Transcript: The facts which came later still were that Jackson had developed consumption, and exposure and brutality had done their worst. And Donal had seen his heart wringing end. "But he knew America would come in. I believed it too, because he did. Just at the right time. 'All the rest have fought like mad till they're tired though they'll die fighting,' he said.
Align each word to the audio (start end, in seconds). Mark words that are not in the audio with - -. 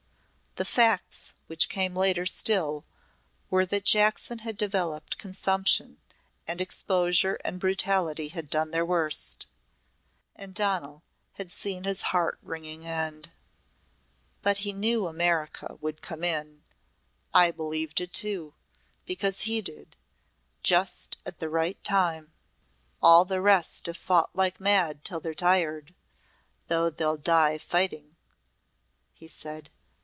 The 0.55 0.65
facts 0.65 1.33
which 1.47 1.69
came 1.69 1.95
later 1.95 2.25
still 2.25 2.83
were 3.49 3.65
that 3.67 3.85
Jackson 3.85 4.39
had 4.39 4.57
developed 4.57 5.17
consumption, 5.17 5.99
and 6.45 6.59
exposure 6.59 7.35
and 7.45 7.57
brutality 7.57 8.27
had 8.27 8.49
done 8.49 8.71
their 8.71 8.85
worst. 8.85 9.47
And 10.35 10.53
Donal 10.53 11.03
had 11.35 11.51
seen 11.51 11.85
his 11.85 12.01
heart 12.01 12.37
wringing 12.41 12.85
end. 12.85 13.31
"But 14.41 14.57
he 14.59 14.73
knew 14.73 15.07
America 15.07 15.77
would 15.79 16.01
come 16.01 16.21
in. 16.21 16.63
I 17.33 17.51
believed 17.51 18.01
it 18.01 18.11
too, 18.11 18.53
because 19.05 19.43
he 19.43 19.61
did. 19.61 19.95
Just 20.63 21.15
at 21.25 21.39
the 21.39 21.47
right 21.49 21.81
time. 21.85 22.33
'All 23.01 23.23
the 23.23 23.39
rest 23.39 23.85
have 23.85 23.95
fought 23.95 24.35
like 24.35 24.59
mad 24.59 25.05
till 25.05 25.21
they're 25.21 25.33
tired 25.33 25.95
though 26.67 26.89
they'll 26.89 27.15
die 27.15 27.57
fighting,' 27.57 28.17
he 29.13 29.27
said. 29.27 29.69